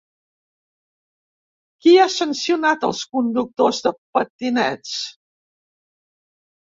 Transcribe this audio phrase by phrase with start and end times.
[1.83, 4.99] Qui ha sancionat els conductors de patinets?